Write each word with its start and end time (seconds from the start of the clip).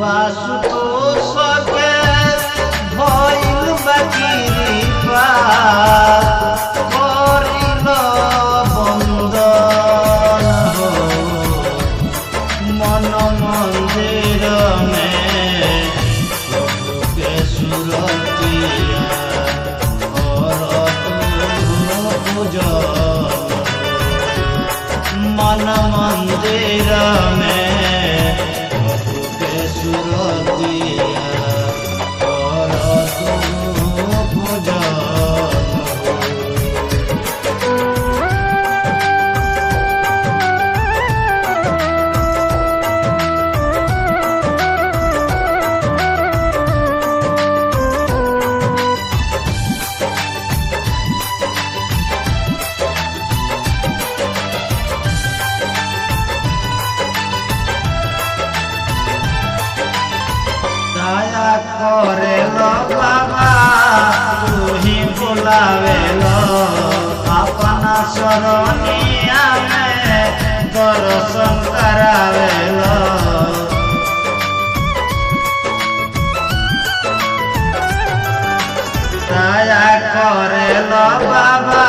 वासुतोषके 0.00 1.92
स 2.42 2.66
भो 2.96 3.10
पा 5.06 6.53
रती 29.96 30.93
বোলাবেলো 65.46 66.38
আপনা 67.38 67.94
শরণিয়া 68.14 69.44
দর্শন 70.74 71.54
করাবেলো 71.66 72.96
দয়া 79.30 79.86
করেল 80.14 80.92
বাবা, 81.24 81.86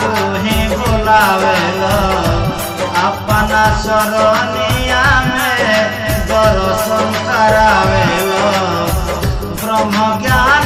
তুহি 0.00 0.58
বোলাবেলো 0.72 1.96
আপনা 3.06 3.64
শরণিয়া 3.84 5.04
দর্শন 6.30 7.06
করাবেলো 7.28 8.44
ব্রহ্ম 9.60 9.96
জ্ঞান 10.22 10.61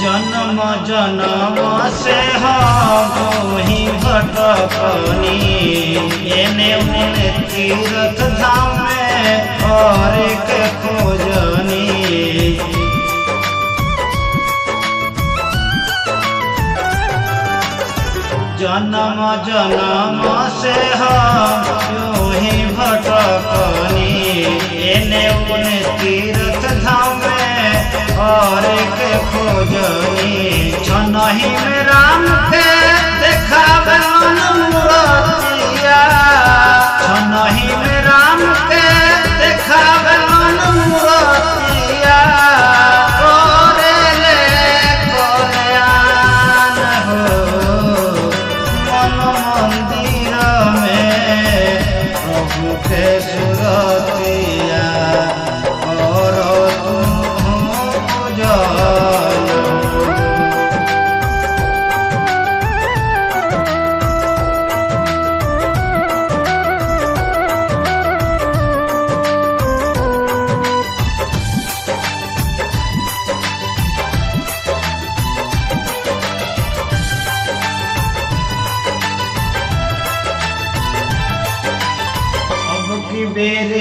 जन्म 0.00 0.58
जन्म 0.88 1.56
से 2.00 2.16
हम 2.42 3.14
ही 3.68 3.80
भटकनी 4.04 5.38
एने 6.40 6.74
उने 6.80 7.30
तीर्थ 7.52 8.22
धाम 8.40 8.76
में 8.84 9.60
और 9.70 10.16
के 10.50 10.62
खोजनी। 10.82 11.86
जन्म 18.60 19.18
जन्म 19.48 20.22
से 20.60 20.72
हम 21.00 22.07
ভজনী 29.70 30.36
ছনহিম 30.86 31.56
রাম 31.88 32.22
ফে 32.50 32.68
দেখাবেন 33.22 34.04
মুরতিয়া 34.72 36.02
ছনহিম 37.00 37.82
রাম 38.06 38.40
ফে 38.68 38.86
দেখাবেন 39.40 40.22
মুরতিয়া 40.80 42.20
করেলে 43.20 44.40
করেয়ান 45.08 46.76
হো। 47.06 47.22
মন 48.86 49.18
মন্দির 49.46 50.34
মে 50.74 51.02
প্রভু 52.16 52.64
ফে 52.86 53.04
সুরতিয়া 53.28 54.67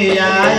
किया 0.07 0.56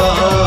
Oh. 0.00 0.37